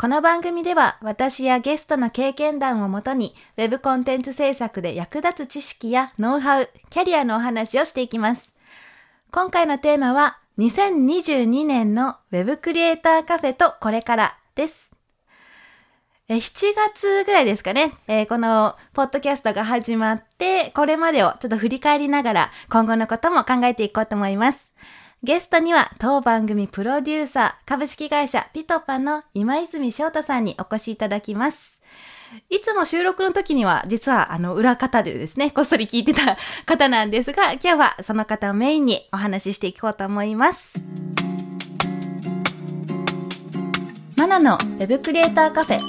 [0.00, 8.58] この番組では私やゲストの経験談をもとにウェブコンテンツ制作で役立つ知識やノウハウ、キャリアのお話をしていきます。
[9.30, 14.90] 今回のテーマは2022年のウェブクリエイターカフェとこれからです。
[16.30, 24.72] 7月ぐらいですかね、えーこのポッドキャストが始まって、これまでをちょっと振り返りながら今後のことも考えていこうと思います。
[25.22, 31.82] ゲストには当番組プロデューサー株式会社ピトパの今泉翔太さんにお越しいただきます。
[32.48, 40.86] いつも収録の時には実はあの裏方でですね、 こっそり聞いてた方なんですが、今日はその方をメインにお話ししていこうと思います。
[44.16, 45.80] マナのウェブクリエイターカフェ。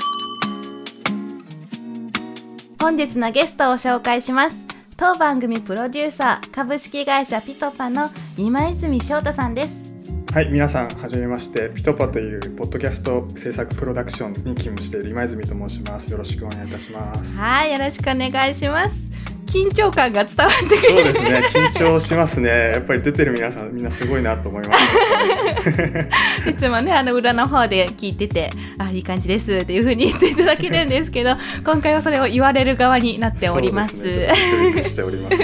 [2.82, 4.68] 本日のゲストを紹介します。
[5.02, 9.96] 当番組プロデューサー株式会社ピトパの今泉翔太さんです。
[10.32, 16.08] はい、皆さん、はじめまして、ピトパというポッドキャスト制作プロダクションに勤務している今泉と申します。
[16.12, 17.36] よろしくお願いいたします。
[17.36, 19.11] はい、よろしくお願いします。
[19.52, 20.82] 緊張感が伝わってくる。
[20.82, 22.50] そうですね、緊張しますね。
[22.50, 26.50] やっぱり出てる皆さん、みんなすごいなと思います。
[26.50, 31.36] いつもね、あの裏の方で聞いてて、あ、いい感じですっていう風に言っていただけるんですけど、
[31.66, 33.98] 今回はそれを言われる側になっております。
[33.98, 35.38] そうですね、ちょっと教育しております。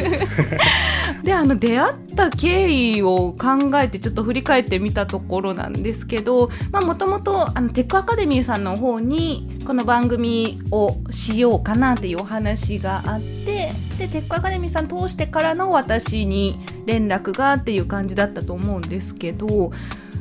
[1.24, 19.72] であの出会った経緯を考えてちょっと振り返ってみたところなんですけどもともとテックアカデミーさんの方にこの番組をしようかなっていうお話があってでテックアカデミーさん通してからの私に連絡がっていう感じだったと思うんですけど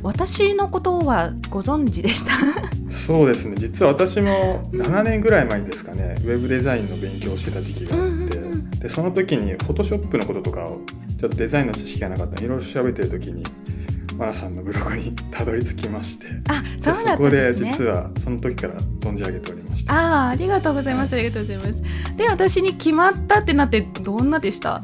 [0.03, 2.31] 私のことはご存知でした？
[2.89, 8.26] そうですね、実は私も7年ぐらい前ですかね、ウェブデザインの勉強をしてた時期があって、うんうんうん
[8.79, 10.81] でその時にフォトショップのこととかを
[11.19, 13.43] ちょっとデザインの知識がなかったのでいろいろ調べてる時に
[14.17, 19.93] マナさんのブログにたどり着きましてあでそうだったそこんで実はその時から存じ上げておりました。
[19.93, 21.13] ああありがとうございます。
[21.13, 21.83] ありがとうございます。
[22.15, 24.81] で私に決まったってなってどんなでした？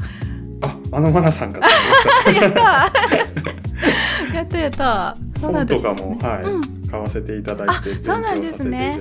[0.62, 1.68] ああのマナさんかと
[2.30, 2.54] 思った
[4.34, 6.16] やった やった本とかんですね。
[6.16, 6.44] も、はい。
[6.44, 6.84] うん。
[6.94, 9.00] 買わせていただいてあそうなんですね。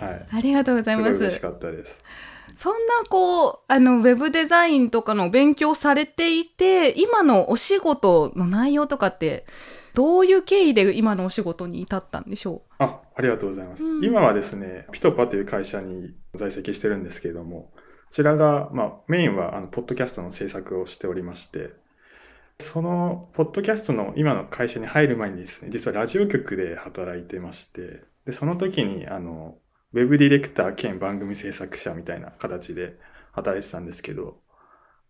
[0.00, 1.18] はい、ありがとうございます。
[1.18, 2.02] す嬉しかったです
[2.56, 9.46] そんなこうあのウェブデザインとかの勉強されていて今のお仕事の内容とかって
[9.94, 14.04] どういう経緯で今のお仕事に至ったんでしょあありがとうございます、うん。
[14.04, 17.78] 今はですねピトパという会社に在籍してるんですけれどもこ
[18.10, 21.70] ちらが、まあ、メインはあのポッドキャストの制作をしておりまして
[22.58, 29.56] そのポッドキャストの今の会社に入る前にですね実はラジオ局で働いてましてでその時にあの
[29.92, 32.98] ウェブディレクター兼番組制作者みたいな形で
[33.32, 34.38] 働いてたんですけど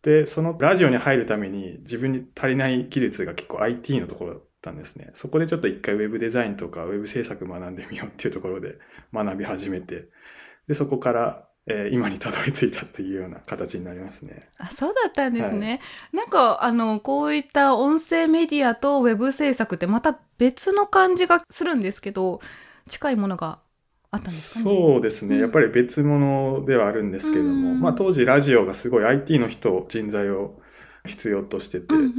[0.02, 5.10] でそのラジオに入るために自分に足りない技術が結構 IT のところだったんですね。
[5.14, 8.78] そこでちょっと一回ウェブデザインとかウェブ制作学んでみようっていうところで
[9.14, 10.08] 学び始めて
[10.66, 14.48] でそこから、えー今にたどり着いたっていうような形になりますね。
[14.58, 15.80] うあそうだったんですね、
[16.12, 22.40] なんかあのこういった音声メディアとウェブ制作ってまた別の感じがするんですけど
[22.88, 23.60] 近いものが
[24.12, 24.64] あったんですかね。
[24.64, 25.40] そうですね、うん。
[25.40, 27.80] やっぱり別物ではあるんですけれども、うん。
[27.80, 30.60] まあ、当時ラジオがすごい IT の人人材を
[31.06, 32.12] 必要としてて、うんうんうん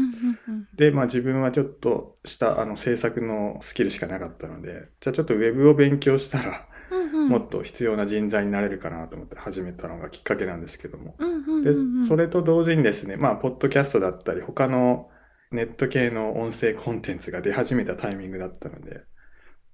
[0.47, 0.67] うん。
[0.75, 4.89] で、まあ、自分はちょっとしたあの制作のスキルしかなかったので。
[4.99, 7.29] じゃあちょっとウェブを勉強したらうんうん。
[7.29, 11.15] もっと必要な人材になれるかなと思って始めたのがきっかけなんですけども。
[11.19, 12.07] うんうんうんでうん。
[12.07, 15.09] それと同時にですねまあポッドキャストだったり他の
[15.51, 19.03] ネット系の音声コンテンツが出始めたタイミングだったので、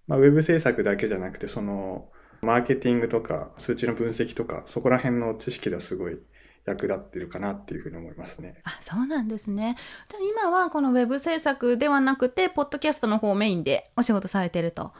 [0.09, 2.09] まあ、ウェブ制作だけじゃなくてその
[2.41, 6.17] マーケティングとか数値の分析とかそこら辺の知識ではすごい
[6.65, 8.59] 役立ってるかなっていうふうに思いますね。
[8.63, 9.77] あそうなんですね。
[10.09, 14.91] じゃあ今はこのウェブ制作ではなくて、ポッドキャストの方をメインでお仕事されてると。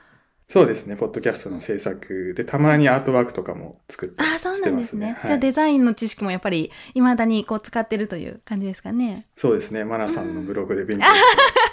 [0.50, 5.06] そうですね、ポッドキャストの制作でたまにアートワークとかも作ってあそうなんですね。
[5.06, 5.28] してますね。
[5.28, 9.28] じゃあデザインの知識もやっぱり未だにこう使ってるという感じですかね。
[9.36, 11.12] そうですね、マナさんのブログで勉強し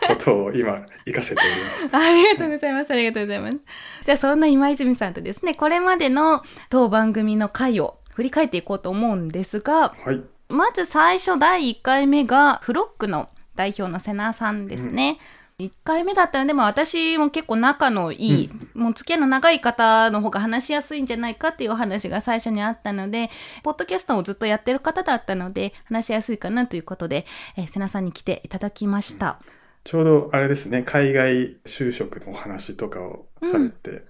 [0.09, 1.97] たことを今活かせております。
[1.97, 2.91] ありがとうございます。
[2.91, 3.59] ありがとうございます。
[4.05, 10.23] じゃあそんな今泉さんとですね、これまでの当番組の回を振り返っていこうと思うんですが、はい。
[10.51, 15.19] まず最初第1回目がフロックの代表のセナさんですね。
[15.59, 23.31] 1回目だったらでも私も結構仲のいい、うん、もう付き合いの長い方の方が話しやすいんじゃないかっていうお話が最初にあったので、
[23.63, 27.25] ポッドキャストをずっとやってる方だったので、話しやすいかなということで、
[27.57, 29.41] えー、瀬名さんに来ていただきました。
[29.85, 34.03] ちょうどあれですね、海外就職のお話とかをされて、うん、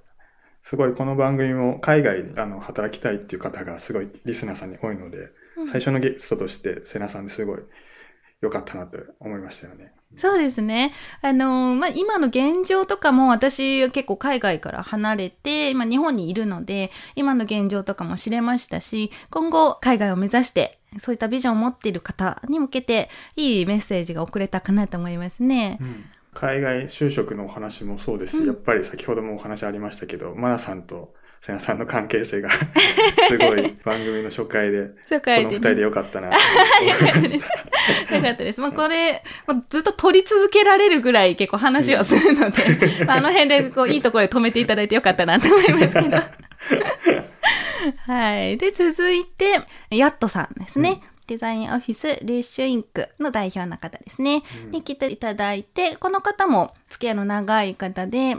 [0.63, 5.29] すごいこの番組も海外であの働きたいっていう方がすごいリスナーさんに多いので、
[5.59, 7.59] うん、最初のゲストとして瀬名さんですごい
[8.41, 9.96] 良かったなと思いましたよね。
[10.17, 10.93] そうですね。
[11.21, 25.79] あの、まあ、今の現状とかも私は結構海外から離れて、今日本にいるので、今の現状とかも知れましたし、今後海外を目指してそういったビジョンを持っている方に向けていいメッセージが送れたかなと思いますね。
[25.81, 26.05] うん
[26.37, 31.15] 海外就職のお話もそうですし、うん、やっぱり先ほどもお話ありましたけど、マナさんと
[31.47, 32.51] 瀬名さんの関係性が
[33.29, 38.61] すごい番組の初回で、初回で、この二人でよかったな よかったです。
[38.61, 42.65] まあこれ、まあ、ずっと撮り続けられるぐらい結構話をするので、
[43.03, 46.17] うん、あの辺でこういいところで止めていただいてよかったなと思いますけど。
[48.13, 48.59] はい。
[48.59, 49.61] で、続いて、
[49.91, 50.91] ヤットさんですね。
[50.91, 58.37] うんデザインオフィスリッシュインクの代表の方ですね、うん、に来ていただいて、この方も付き合いの長い方で、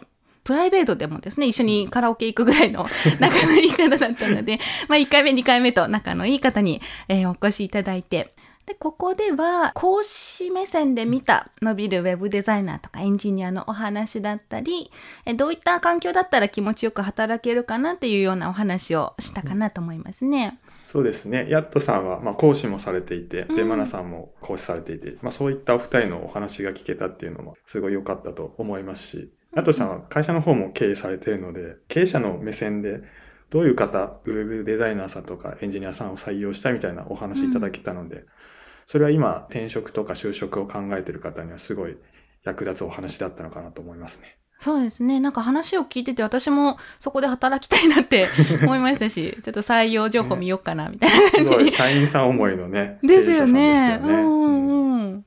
[0.47, 2.87] プライベートでもですね、一緒にカラオケ行くぐらいの
[3.19, 8.33] 仲のいい方だったので、まあ1回目、2回目と仲のいい方に、えー、お越しいただいて、
[8.65, 14.89] で、ここでは、講師目線で見た伸びるウェブデザイナーとかエンジニアのお話だったり、
[15.25, 20.59] えどういった環境だったら気持ちよく働けるかなっていうようなお話をしたかなと思いますね。
[20.85, 21.47] そうですね。
[21.49, 33.01] ヤットさんは、まあ、講師もされていて、で、マナさんも講師されていて、まあ、そういったお二人のお話が聞けたっていうのも、すごい良かったと思いますし、ヤットさんは会社の方も経営されているので、経営者の目線で、
[33.49, 38.25] どういう方、ウェブデザイナーさんとかエンジニアさんを採用したいみたいなお話いただけたので、
[38.85, 41.97] それは今、転職とか就職を考えている方にはすごい
[42.43, 44.37] 役立つお話だったのかなと思いますね。
[44.59, 45.19] そうですね。
[45.19, 48.27] なんか話を聞いてて、私もそこで働きたいなって
[48.61, 52.99] 思いましたし、ちょっと採用情報見ようかな、みたいな感じ、ね、社員さん思いのね。
[53.01, 53.93] ですよね。
[53.93, 55.25] よねうんうん、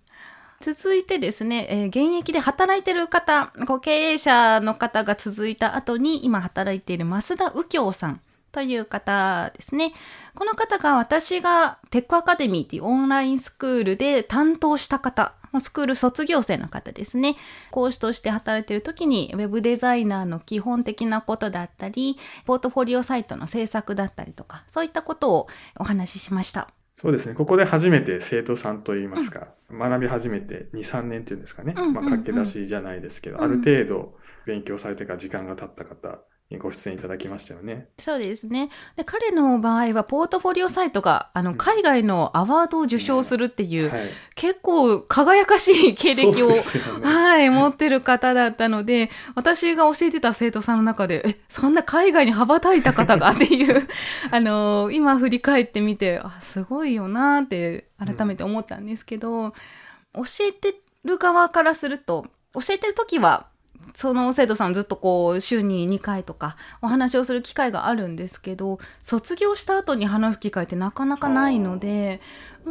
[0.60, 8.20] 続いてですね、えー、現役で働いてる方、こう経営者の方が続いた後に、今働いている増田右京さん
[8.52, 9.94] という方ですね。
[10.34, 17.36] この方が私がテックアカデミーっていうオンラインスクールで担当した方スクール卒業生の方ですね。
[17.70, 25.48] 講師として働いている時に、ウェブデザイナーの基本的なことだったり、ポートフォリオサイトの制作だったりとか、そういったことを
[25.78, 26.68] お話ししました。
[27.00, 27.34] そうですね。
[27.34, 31.72] ここで初めて生徒さんといいますか、うん、学び始めて2、3年っていうんですかね。
[31.72, 36.14] まあ、駆け出しじゃないですけど、うん、ある程度勉強されてから時間が経った方に
[36.58, 37.88] ご出演いただきましたよね。
[38.00, 38.70] そうですね。
[38.96, 46.60] で彼の場合は、ポートフォリオサイトが、あの、海外のアワードを受賞するっていう、うんはい、結構輝かしい経歴を、ね、
[47.02, 53.86] はい、持ってる方だったので、私が教えてた生徒さんの中で、え、そんな海外に羽ばたいた方がっていう、
[54.32, 60.74] あの、今振り返ってみて、あ、すごいよなって改めて思ったんですけど、うん、教えて
[61.04, 63.46] る側からすると、教えてる時は
[63.94, 72.20] その生徒さんずっとこう週に2回とかお話をする機会があるんですけど卒業した後に話す機会ってなかなかないので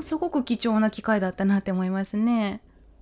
[0.01, 2.61] すごく貴重な機会だったなって思いますね。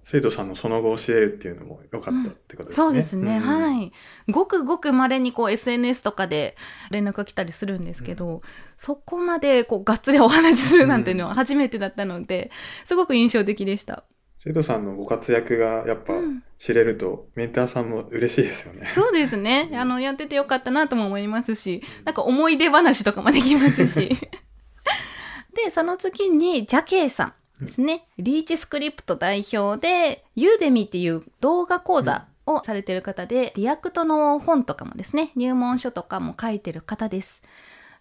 [0.10, 2.86] 生徒さんのその後教えるっていうのも良かったってことですね。
[2.86, 3.92] うん、そうですね、うん、はい。
[4.30, 6.56] ごくごく稀にこう SNS とかで
[6.92, 8.42] 連絡が来たりするんですけど、うん、
[8.78, 12.52] そこまでこうがっつりお話しするなんていうのは初めてだったので、
[12.86, 14.06] すごく印象的でした。
[14.38, 16.14] 生徒さんのご活躍がやっぱ
[16.60, 18.92] 知れると、メンターさんも嬉しいですよね。
[18.94, 19.72] そうですね。
[19.74, 24.10] あの、やっててよかったなとも思いますし、なんか思い出話とかもできますし。
[25.56, 28.08] で、その次に、ジャケイさんですね。
[28.20, 37.44] リーチスクリプト代表で、 Udemy っていう動画講座をされてる方で、 React の本とかもですね、入門書とかも書いてる方です。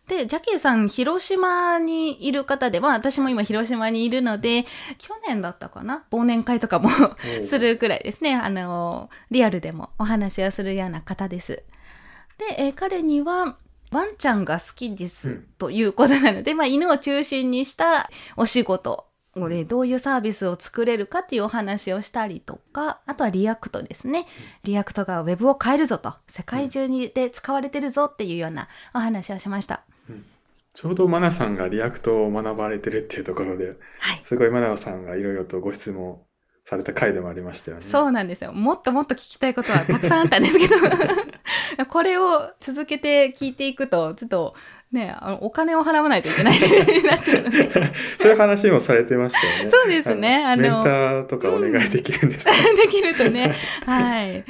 [0.08, 4.64] で、じゃけぇさん、広島にいる方で、まあ私も今広島にいるので、
[4.98, 6.04] 去年だったかな？
[6.12, 6.90] 忘年会とかも
[7.42, 8.36] するくらいですね。
[8.36, 11.64] あの、リアルでもお話をするような方です。
[12.38, 13.56] で、え彼には、
[13.90, 24.26] ワンちゃんが好きです、ということなので、まあ犬を中心にしたお仕事でどういうサービスを作れるかっていうお話をしたりとか、あとは React ですね。
[24.62, 29.82] React がウェブを変えるぞと、世界中にで使われてるぞっていうようなお話をしました。
[30.74, 36.20] ちょうどマナさんが React を学ばれてるっていうところで、はい、すごいマナさんがいろいろとご質問
[36.64, 37.82] された回でもありましたよね。
[37.82, 38.52] そうなんですよ。
[38.52, 40.76] もっともっと聞きたいことはたくさんあったんですけど、
[41.88, 44.54] これを続けて聞いていくと、ちょっと
[44.92, 46.60] ね、あのお金を払わないといけない
[47.04, 47.70] なっちゃうので。
[48.18, 49.70] そういう話もされてましたよね。
[49.70, 50.44] そうですね。
[50.44, 53.54] あのメンターとかお願いできるんですか、 できるとね。
[53.84, 54.44] はい。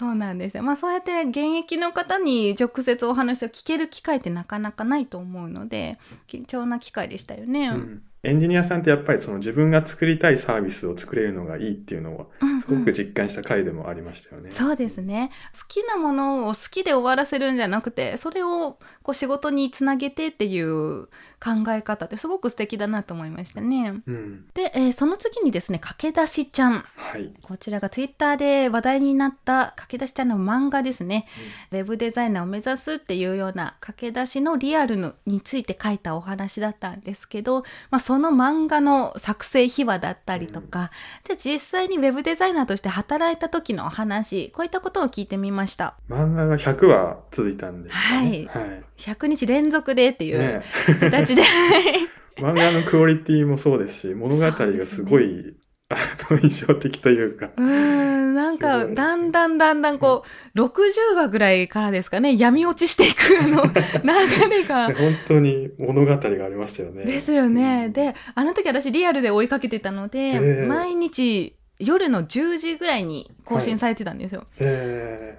[0.00, 0.62] そうなんですよ。
[0.62, 7.68] まあそうやって現役の方に直接お話を聞ける機会ってなかなかないと思うので、貴重な機会でしたよね。
[7.68, 12.26] うんエンジニアさんってやっぱりその自分が作りたいサービスを作れるのがいいっていうのは
[12.60, 14.40] すごく実感した回でもありましたよね。
[14.40, 15.30] うんうん、そうですね。
[15.58, 21.08] 好きなものを好きで終わらせるんじゃなくて、それをこう仕事につなげてっていう
[21.42, 24.02] 考え方ってすごく素敵だなと思いましたね。
[24.06, 26.84] うん、で、えー、その次にですね、駆け出しちゃん。
[26.96, 31.26] はい、こちらがツイッターで話題になった駆け出しちゃんの漫画ですね。
[31.72, 40.90] うん、ウェブデザイナーを目指すっていうような駆け出しのリアルのについて書いたお話だったんですけど、まあ、その漫画の作成秘話だったりとか、
[41.26, 45.94] うん、で実際にウェブデザイナーとして働いた時のお話、こういったことを聞いてみました。
[46.10, 48.00] 漫画が100話続いたんですね。
[48.00, 48.46] はい。
[48.46, 50.62] はい、100日連続でっていう
[51.00, 51.48] 形で、ね
[52.38, 55.42] 漫画のクオリティもそうですし、物語がすごい、ね、
[55.88, 55.96] あ
[56.30, 57.50] の、印象的というか。
[57.56, 64.86] うん、なんか、だんだんだんだんこう、うん、60話ぐらいからですかね、闇落ちしていくの 流れが。
[64.86, 64.94] 本
[65.26, 67.04] 当に物語がありましたよね。
[67.04, 67.86] ですよね。
[67.86, 74.44] うん、で、あの時私リアルで追いかけてたので、えー、毎日、夜の10時ぐらいに更新されてたんですよ。
[74.58, 74.68] はい、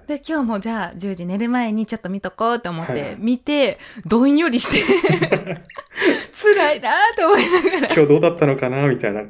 [0.08, 4.82] で今日もじゃあ10時寝る前にちょっと見とこうと思って見て、はい、どんよりして
[6.32, 7.94] 辛いなと思いながら。
[7.94, 9.22] 今日どうだったのかなみたいな。
[9.22, 9.26] そ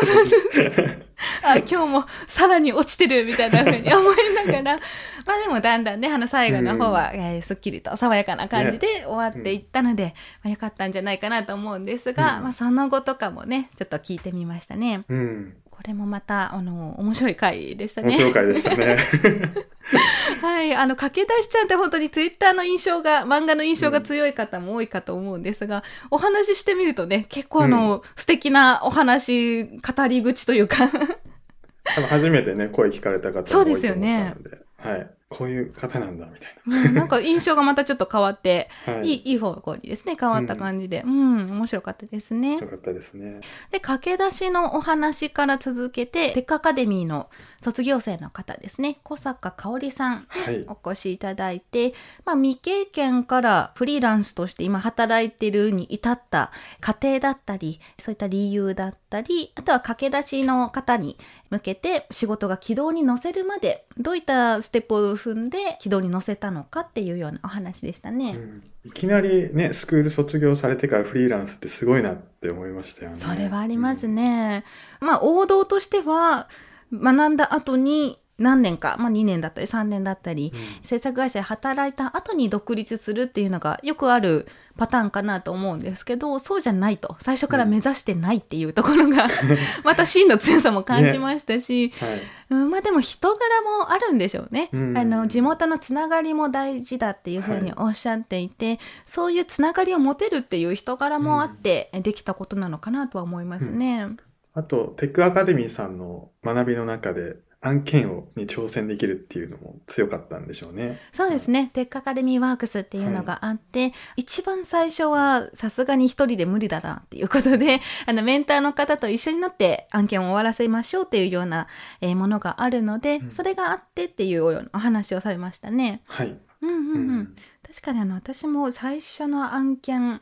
[0.00, 1.06] うそうそう。
[1.42, 4.76] あ、今日もさらに落ちてるみたいなふうに思いながら、
[5.26, 15.02] まあでもだんだんね、あの最後の方は、うん、えー、すっきりと爽やかな感じで終わっていったので、ねまあ、よかったんじゃないかなと思うんですが、うん、まあその後とかもね、ちょっと聞いてみましたね。
[15.08, 18.08] うんこれもまた、あの、面白い回でしたね。
[18.08, 18.96] 面白い回でしたね。
[20.40, 20.74] はい。
[20.74, 30.88] あの、駆け出しちゃんって本当にツイッターの印象が、漫画の印象が強い方も多いかと思うんですが、うん、お話ししてみるとね、結構あの、うん、素敵なお話、語り口というか
[31.84, 33.70] 多分初めてね、声聞かれた方も多いと思ったので。
[33.70, 34.34] そうですよね。
[34.78, 35.10] はい。
[35.28, 42.50] こういう方なんだみたいな、うん、なんか印象がまたちょっと変わって、 はい、いいいい方向にですね変わった感じで、うん、うん、面白かったですね。
[42.50, 43.40] 面白かったですね。
[43.72, 47.28] で駆け出しのお話から続けてテックアカデミーの
[47.62, 51.94] 卒業生の方ですね小坂香織さんにお越しいただいて、はい、
[52.26, 61.18] まあ、未経験からフリーランスとして今働いてるに至った過程だったりそういった理由だったりあとは駆け出しの方に
[61.50, 68.36] 向けて仕事が軌道に乗せるまでどういったステップを踏んで軌道に乗せたのかっていうようなお話でしたね。
[68.36, 73.16] うんいきなりね、スクール卒業されてからフリーランスってすごいなって思いましたよね。
[73.16, 74.64] それはありますね。
[75.00, 76.48] うん、まあ王道としては
[76.92, 87.16] 学んだ後に何年か、まあ、2年だったり3年だったり、うん、制作会社で働いた後に独立するっていうのがよくあるパターンかなと思うんですけどそうじゃないと。
[87.20, 89.30] 最初から目指してないっていうところが、うん、
[89.84, 92.06] また芯の強さも感じましたし、ね。
[92.06, 104.08] はい、うん、まあでも人柄もあるんでしょうね、うん、あの地元のつながりも大事だっていうふうにおっしゃっていて、はい、そういうつながりを持てるっていう人柄もあってできたことなのかなとは思いますね。
[104.56, 110.98] あと、テックアカデミーさんの学びの中で、案件をに挑戦できるっていうのも強かったんでしょうね。
[111.12, 111.70] そうですね。
[111.74, 121.66] テックアカデミーワークスっていうのがあって、はい、一番最初はさすがに一人で無理だなっていうことで、 あのメンターの方と一緒になって案件を終わらせましょうっていうような、
[122.00, 126.02] えー、ものがあるので、うん、それがあってっていうお話をされましたね。
[126.06, 126.38] はい。
[126.62, 126.94] うんうんうん。
[126.94, 127.36] うん、
[127.66, 130.20] 確かにあの私も最初の案件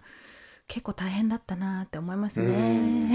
[0.66, 3.14] 結構大変だったなって思いますね。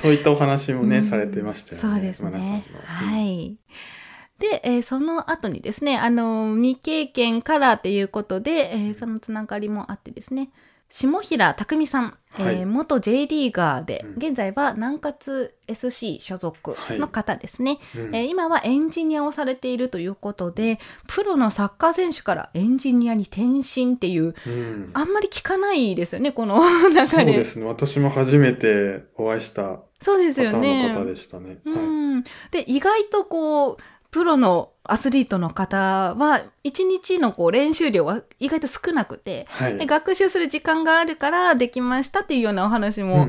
[0.00, 1.88] そういったお話もね、されてましたよね。
[1.88, 2.64] そうですね。
[2.84, 3.56] はい。
[4.38, 10.50] で、えー、その後にですね、あの、未経験からっていうことで、えー、そのつながりもあってですね、
[10.88, 26.60] 下平匠さん、はい、えー、元 J リーガーで、うん、現在は南葛 SC 所属の方ですね、はいうん、えー、今はエンジニアをされているということでプロのサッカー選手からエンジニアに転身っていう、うん、あんまり聞かないですよねこの
[26.90, 27.66] 流れそうですね。
[27.66, 30.92] 私も初めてお会いしたそうですよね。
[30.94, 33.76] 方でしたね、うん、はい、で意外とこう
[34.14, 43.26] プロのアスリートの方は1日のこう練習量は意外と少なくて、はい、で学習する時間があるからできましたっていうようなお話も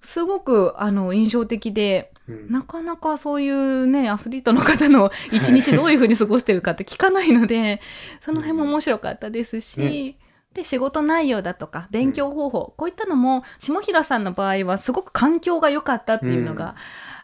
[0.00, 7.80] すごく、あの印象的で、うん、なかなかそういうねアスリートの方の1日どういうふうに過ごしてるかって聞かないので
[8.20, 9.78] その辺も面白かったですし。
[9.78, 10.18] ね
[10.52, 16.76] で仕事内容だとか勉強方法、うん、こういったのも下平さんの場合はすごく環境が良かったっていうのが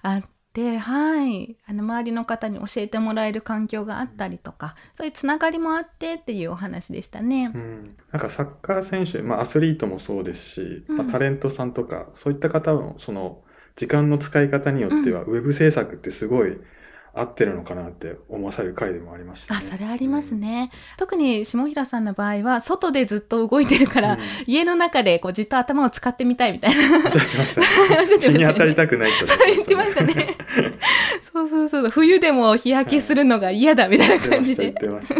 [0.03, 1.57] あって、はい。
[1.67, 7.59] あの、周りの方に教えてもらえる環境があったりとか、そういうつながりもあってっていうお話でしたねう。
[7.59, 13.43] ん、なんかサッカー選手、まあ、アスリートもそうですし、まあ、うんタレントさんとかそういった方のその
[13.77, 16.59] 時間の使い方によっては、ウェブ制作ってすごい
[17.15, 19.59] 合ってるのかなって思わされる回でもありましたね。
[19.59, 20.71] あ、それありますね。
[20.97, 26.99] 特に下平さんの場合は、外でずっと動いてるから、うん家の中でこうじっと頭を使ってみたいみたいな。
[27.05, 27.67] おっしゃってましたね。
[28.01, 30.37] おっしゃってましたね日に当たりたくないってそう言ってましたね。
[31.23, 31.89] そうそうそう。
[31.91, 34.75] 冬でも日焼けするのが嫌だみたいな感じで言っ。
[34.75, 35.15] てました。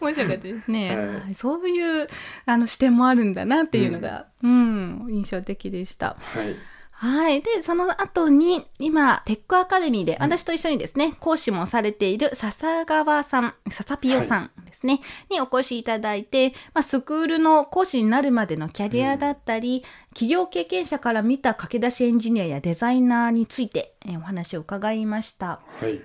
[0.00, 0.96] 面白かったですね。
[0.96, 2.08] はいはいそういう
[2.46, 6.16] あの視点もあるんだなっていうのが、うん、印象的でした。
[6.20, 6.56] はい。
[7.02, 7.42] はい。
[7.42, 25.58] で、その後に、今、テックアカデミーで、私と一緒にですね、講師もされている笹川さん、笹ピオさんですね、にお越しいただいて、まあ、スクールの講師になるまでのキャリアだったり、企業経験者から見た駆け出しエンジニアやデザイナーについて、えーお話を伺いました。
[25.80, 26.00] はい。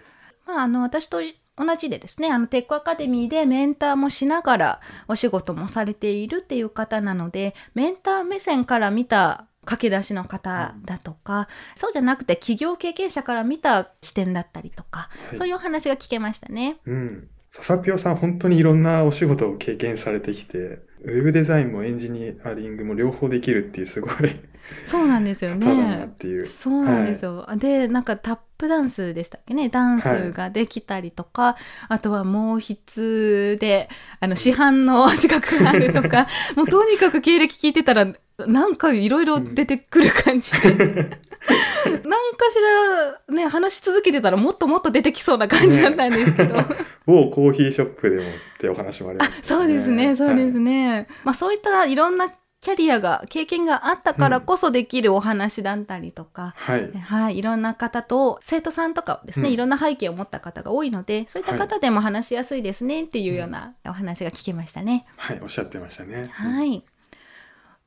[0.47, 1.19] まあ、あの、私と
[1.57, 16.77] 同じでですね、あの、テックアカデミーでメンターもしながらお仕事もされているっていう方なので、メンター目線から見た駆け出しの方だとか、そうじゃなくて企業経験者から見た視点だったりとか、はいそういうお話が聞けましたね。
[16.85, 17.27] うん。
[17.49, 24.11] 笹ピオさん本当にいろんなお仕事を経験されてきて、ウェブデザインもエンジニアリングも両方できるっていうすごい
[24.85, 26.09] そうなんですよね。
[26.17, 26.45] ていう。
[26.45, 27.47] そうなんですよ。
[27.57, 29.69] で、なんかタップダンスでしたっけね？
[29.69, 31.55] ダンスができたりとか、
[31.87, 38.07] あとは毛筆で、あの、市販の資格があるとか、 もうとにかく経歴聞いてたら、
[38.45, 40.59] なんかいろいろ出てくる感じで。
[40.67, 42.57] なんかし
[43.29, 46.55] らね、話し続けてたらもっともっと出てきそうな感じだったんですけど。
[47.05, 48.25] 某コーヒーショップでもっ
[48.59, 49.43] てお話もありました、ね。
[49.43, 51.01] そうですね、そうですね。
[51.01, 51.07] ね。
[51.23, 52.29] まあそういったいろんな
[52.59, 56.91] キャリアが、経験があったからこそできるお話だったりとか、はい。
[56.91, 65.05] はい、いろんな方と、生徒さんとかですね、うんいろんな背景を持った方が多いので、そういった方でも話しやすいですねっていうようなお話が聞けましたね。
[65.15, 66.29] はい、おっしゃってましたね。
[66.31, 66.83] はい。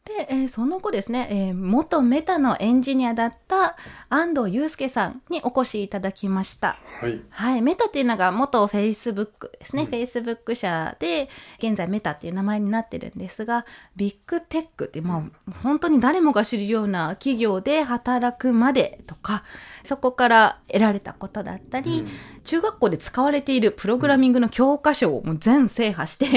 [0.05, 3.77] で、えーその後ですね、えー元メタのエンジニアだった
[4.09, 6.79] 安藤祐介さんにお越しいただきました。
[7.01, 7.23] はい。
[7.29, 7.63] はい。
[7.63, 9.83] メタっていうのが元 Facebook ですね。
[9.83, 11.29] うん Facebook 社で、
[11.59, 19.45] 現在メタっていう名前になってるんですが、ビッグテックって、まあ、本当に誰もが知るような企業で働くまでとか、
[19.85, 22.09] そこから得られたことだったり、うん
[22.45, 26.31] 中学校で使われているプログラミングの教科書をもう全制覇して、ん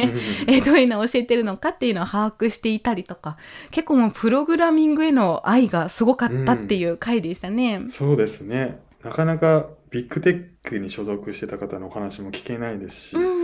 [0.48, 3.38] えーどういうのを教えてるのかっていうのを把握していたりとか、
[3.72, 7.84] 結構もうプログラミングへの愛がすごかったっていう回でしたね。
[7.88, 8.80] そうですね。
[9.04, 13.43] なかなかビッグテックに所属してた方のお話も聞けないですし、うんうんうん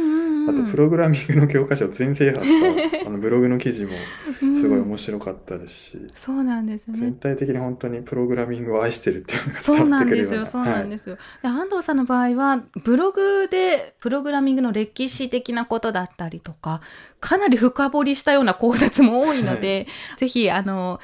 [0.49, 3.91] あとプログラミングの教科書を全制覇したあのブログの記事も
[4.39, 7.15] すごい面白かったですし、そうなんですよね全。
[7.15, 10.73] 体的に本当にプログラミングを愛してるっていうのがそう伝わなんですよ、ってくるような。
[10.73, 11.17] そうなんですよ。
[11.41, 16.81] で安藤さんの場合は、ブログでプログラミングの歴史的なことだったりとか、
[17.19, 20.99] かなり深掘りしたような考察も多いので、ぜひ、あの、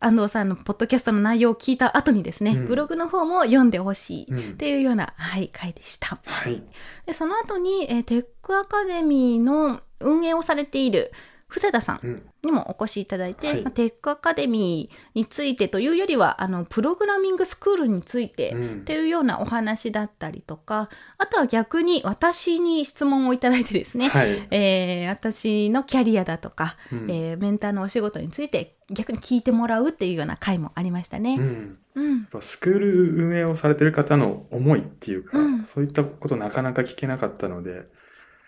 [0.00, 6.18] 安藤さんのポッドキャストの内容を聞いた後にですね、うんブログの方も読んでほしいうんっていうような、はい、回でした。
[6.24, 6.62] はい。
[7.06, 11.12] で、その後に、えーテックアカデミーの運営をされている
[11.48, 12.22] 布施田さんうん。
[12.44, 24.46] にもお越しいただいて、はいまあテックアカデミーについてというよりは、あの、プログラミングスクールについて、うんっていうようなお話だったりとか、あとは逆に私に質問をいただいてですね、はい。
[24.50, 31.36] えー私のキャリアだとか、うんえーメンターのお仕事について逆に聞いてもらうっていうような回もありましたうね。
[31.36, 31.78] ん。
[31.94, 32.28] うん。
[32.40, 37.86] スクール運営をされてる方の思いっていうか、うんそういったことなかなか聞けなかったので、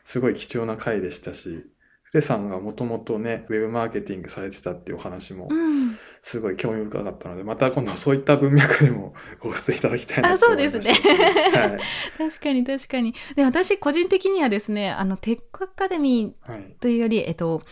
[0.04, 1.66] すごい貴重な回でしたし、
[2.10, 5.96] ふてさんがもともとね、ウェブマーケティングされてたっていうお話もうん。
[6.22, 11.78] すごい興味深かったので、また今度そういった文脈でも ご出演いただきたいなあとそうですねはい。
[12.18, 13.14] 確かに確かに。
[13.36, 16.74] で、私個人的にはですね、あの、テックアカデミーはい。
[16.80, 17.62] というより、えっと、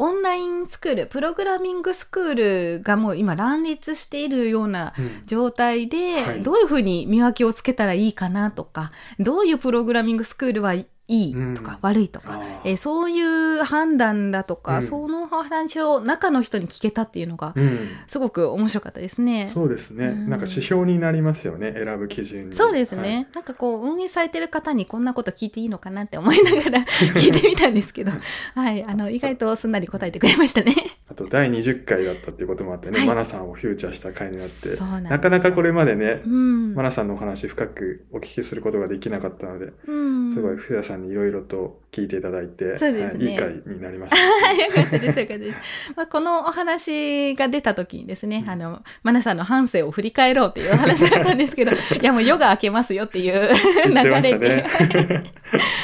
[0.00, 10.74] オンラインスクール、プログラミングスクールがもう今乱立しているようなうん状態で、はいどういうふうに見分けをつけたらいいかなとか、どういうプログラミングスクールは
[11.08, 11.78] いいとか、うん。
[11.80, 14.82] 悪いとか、えーそういう判断だとか、うん。
[14.82, 17.88] その話を中の人に聞けたっていうのが、うん。
[18.06, 19.50] すごく面白かったですね。
[19.52, 20.08] そうですね。
[20.08, 20.28] うん。
[20.28, 22.54] なんか指標になりますよね、選ぶ基準に。
[22.54, 26.80] そうですね、なんかこう運営されてる方にこんなこと聞いていいのかなって思いながら
[27.16, 28.12] 聞いてみたんですけど、
[28.54, 30.74] はい、あの意外とすんなり答えてくれましたね。
[31.08, 33.08] あと第20回だったっていうこともあってね、はい。
[33.08, 40.32] マナさんをフューチャーした回になって、なかなかこれまでね、うん、マナさんのお話深くお聞きすることができなかったので、うん。
[40.32, 44.52] すごい、ふやさんんにいろいろと聞いていただいて、そうですねはいいい回になりました。
[44.52, 45.60] よかったです、よかったです。
[45.96, 53.48] まあ、このお話が出た時にですね、あの、マナさんの半生を振り返ろうっていうお話だったんですけど、 いやもう夜が明けますよっていう
[53.86, 55.32] 流れで、 たね。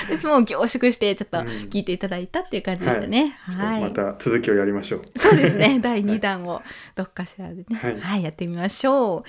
[0.08, 3.34] でもう凝縮してちょっとうん聞いていただいたっていう感じでしたね。
[3.50, 3.82] ちょっとはい。
[3.82, 5.18] また続きをやりましょう。
[5.18, 5.78] そうですね。
[5.80, 6.62] 第2弾を
[6.94, 9.24] どっかしらでね、は、はいいやってみましょう。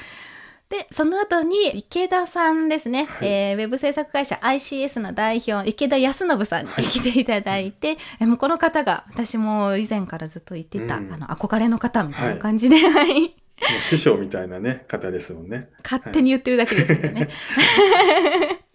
[0.76, 3.28] で、その後に池田さんですね、はい。
[3.28, 6.86] えーウェブ制作会社 ICS の代表、池田康信さんにはい。
[6.86, 11.14] 来ていただいて、えもうこの方が私も以前からずっと言っていた、うん。
[11.14, 13.36] あの憧れの方みたいな感じで、はい、
[13.80, 15.70] 師匠みたいなね、方ですもんね。
[15.84, 17.30] 勝手に言ってるだけですけどね。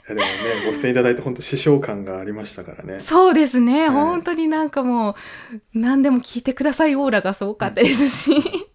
[0.09, 0.27] でもね、
[0.67, 2.99] ご出演いただいて本当師匠感がありましたからね。
[3.01, 3.91] そうですね、はい。
[3.91, 5.11] 本当になんかも
[5.75, 8.70] う何でも聞いてくださいオーラがすごかったですし。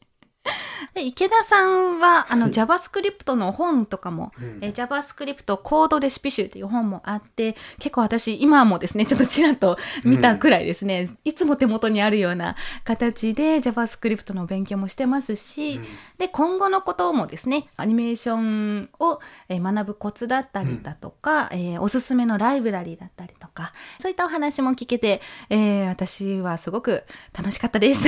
[0.96, 4.60] で池田さんはあの、はい JavaScript の本とかも、うん。
[4.62, 12.56] えー JavaScript コードレシピ集っていう本もあって結構私今もですねちょっとちらっと見たくらいですね、いつも手元にあるような
[12.86, 15.86] 形で JavaScript の勉強もしてますし、うん。
[16.18, 27.04] で今後のこともですねアニメーションを、えー学ぶコツだったりだとか、えーおすすめのライブラリーだったりとかそういったお話も聞けて、えー私はすごく
[27.38, 28.08] 楽しかったです。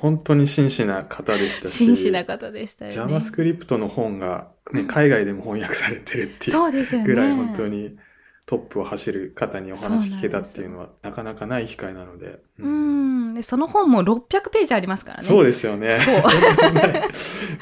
[0.00, 3.14] 本当に真摯な方でしたし、真摯な方でしたよね。
[3.16, 7.02] JavaScript の本が、ね、海外でも翻訳されてるっていう。
[7.04, 7.98] ぐらい本当に
[8.46, 12.40] トップを走る方にお話聞けたっていうのはなかなかない機会なので。
[12.58, 12.66] う。
[12.66, 15.24] んでその本も600ページありますからね。
[15.24, 15.98] そうですよね。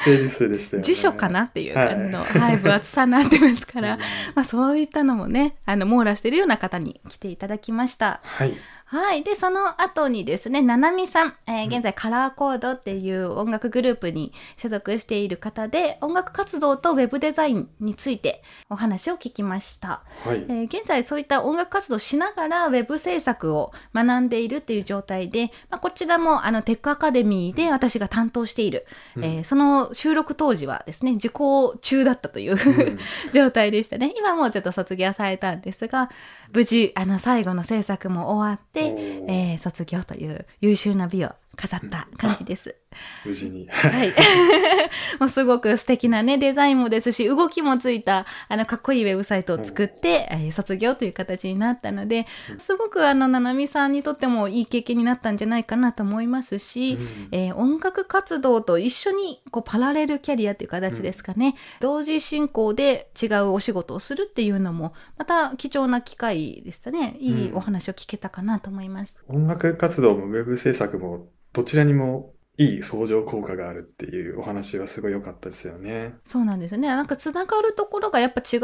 [0.05, 0.85] ページ数でしたよね。
[0.85, 4.01] 辞書かなっていう感じの、はい、分厚さになってますから、うん
[4.35, 8.21] まあそういったのもね、あの、網羅してるような方に来ていただきました。
[8.23, 8.57] はい。
[8.91, 9.23] はい。
[9.23, 20.03] で、その後にですね、ななみさん、えー現在カラーコードっていう音楽グループに所属している方で、音楽活動とウェブデザインについてお話を聞きました。
[20.25, 20.39] はい。
[20.49, 32.55] えー現在そういった音楽活動をしながらウェブ制作を学んでいるっていう状態で、まあ、こちらもあのテックアカデミーで私が担当している、うんえーその収録当時はですね、受講中だったという、う
[32.95, 32.99] ん
[33.33, 34.15] 状態でしたね。
[34.17, 36.11] 今もうちょっと卒業されたんですが、
[36.53, 42.77] 無事、あの最後の制作も終わって、えー卒業という優秀な美を飾った感じです。
[43.27, 43.67] 無事に。
[43.69, 44.15] はい。
[45.19, 67.17] もうすごく素敵なね、デザインもですし、動きもついた、あの、かっこいいウェブサイトを作って、えー卒業という形になったので、すごくあの、ななみさんにとってもいい経験になったんじゃないかなと思いますし、うんえー音楽活動と一緒に、こう、パラレルキャリアという形ですかね、同時進行で違うお仕事をするっていうのも、また貴重な機会でしたね。
[67.19, 69.23] いいお話を聞けたかなと思います。
[69.29, 76.15] 音楽活動もウェブ制作もどちらにもいい相乗効果があるっていうお話はすごい良かったですよね。
[76.25, 76.89] そうなんですよね。
[76.89, 78.57] なんかつながるところがやっぱ違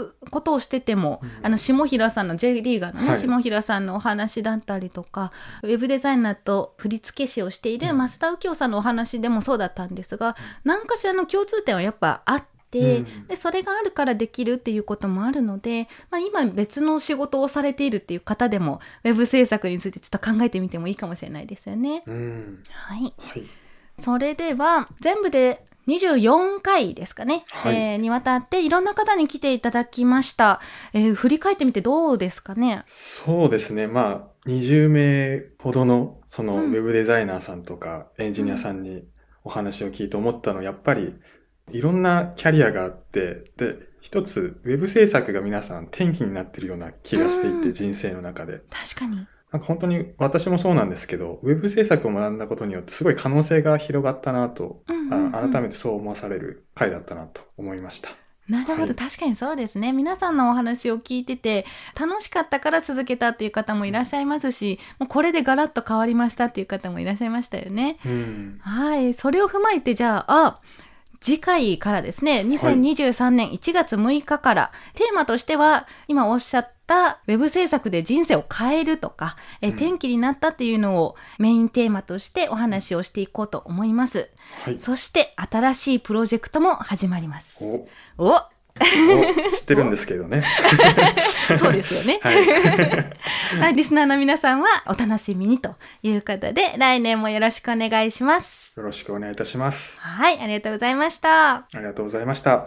[0.00, 10.34] うことをしてても、うんあの、下平さんの J リーガーのね、はい下平さんのお話だったりとか、ウェブデザイナーと振付師をしているうん増田右京さんのお話でもそうだったんですが、
[10.64, 22.02] 何かしらの共通点はやっぱあって、うんでそれがあるからできるっていうこともあるので、まあ、今別の仕事をされているっていう方でもウェブ制作についてちょっと考えてみてもいいかもしれないですよね。
[22.06, 22.62] うん。
[22.70, 23.42] はいはい。
[24.00, 30.60] それでは、全部で24回ですかね、はいえーにわたっていろんな方に来ていただきました。
[30.92, 32.84] えー振り返ってみてどうですかね？
[32.88, 33.86] そうですね。
[33.86, 39.04] まあ、20名ほどの、その、うんウェブデザイナーさんとか、エンジニアさんに
[39.44, 41.14] お話を聞いて思ったのは、やっぱり、
[41.72, 48.62] いろんなキャリアがあって、で、一つ、ウェブ制作が皆さん転機になってるような気がしていて、うん人生の中で。
[48.70, 49.26] 確かに。
[49.52, 58.10] なんか本当に私もそうなんですけど、ウェブ制作を学んだことによってすごい可能性が広がったなと、うんうんうんあ改めてそう思わされる回だったなと思いました。
[58.48, 59.92] なるほど、はい確かにそうですね。
[59.92, 61.64] 皆さんのお話を聞いてて、
[61.98, 67.98] 楽しかったから続けたっていう方もいらっしゃいますし、もうこれでガラッと変わりましたっていう方もいらっしゃいましたよね。
[68.04, 68.58] うん。
[68.60, 69.14] はい。
[69.14, 70.60] それを踏まえて、じゃあ、あ、
[71.26, 84.30] 次回からですね、2023年1月6日から、テーマとしては、今おっしゃった、ウェブ制作で人生を変えるとか、えーうん転機になったっていうのをメインテーマとしてお話をしていこうと思います。
[84.62, 84.78] はい。
[84.78, 87.84] そして、新しいプロジェクトも始まります。
[88.18, 88.40] お
[89.56, 90.44] 知ってるんですけどね。
[91.58, 92.20] そうですよね。
[92.22, 92.46] はい。
[93.60, 98.74] はいリスナーの皆さんはお楽しみにということで、来年もよろしくお願いします。
[98.76, 99.98] よろしくお願いいたします。
[100.00, 101.54] はい、ありがとうございました。
[101.54, 102.66] ありがとうございました。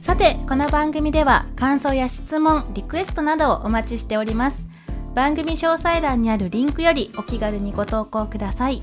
[0.00, 4.68] さて、この番組では感想や質問、リクエストなどをお待ちしております。
[5.14, 8.82] 番組詳細欄にあるリンクよりお気軽にご投稿ください。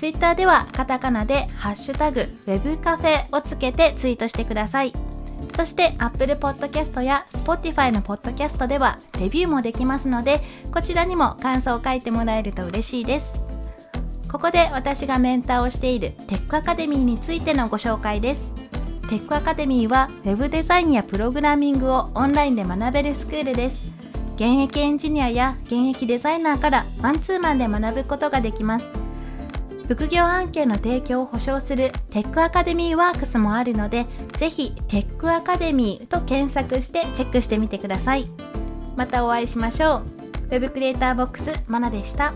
[0.00, 4.94] Twitter ではカタカナでハッシュタグ webcafe をつけてツイートしてください。
[5.54, 10.40] そして Apple Podcast や Spotify の Podcast ではレビューもできますので、
[10.72, 13.42] こちらにも感想を書いてもらえると嬉しいです。
[14.32, 18.54] ここで私がメンターをしているテックアカデミーについてのご紹介です。
[19.10, 23.84] テックアカデミーは Web デザインやプログラミングをオンラインで学べるスクールです。
[24.36, 29.09] 現役エンジニアや現役デザイナーからマンツーマンで学ぶことができます。
[29.90, 38.28] 副業案件の提供を保証するテックアカデミーワークスもあるので、ぜひテックアカデミーと検索してチェックしてみてください。
[38.94, 40.04] またお会いしましょ
[40.48, 40.50] う。
[40.50, 42.32] Web クリエイターボックスまなでした。